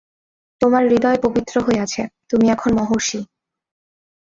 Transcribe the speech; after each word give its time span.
তোমার 0.61 0.83
হৃদয় 0.87 1.19
পবিত্র 1.23 1.55
হইয়াছে, 1.61 2.01
তুমি 2.29 2.45
এখন 2.49 2.71
মহর্ষি। 2.73 3.19